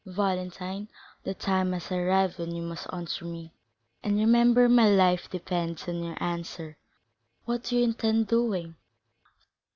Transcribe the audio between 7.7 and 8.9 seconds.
you intend doing?"